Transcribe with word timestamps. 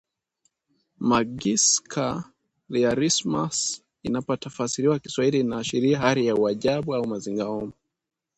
Magischer 1.09 2.13
Realismus 2.69 3.83
inapotafsiriwa 4.03 4.99
Kiswahili 4.99 5.39
inaashiria 5.39 5.99
hali 5.99 6.25
ya 6.27 6.35
uajabu 6.35 6.95
au 6.95 7.07
mazingaombwe 7.07 7.77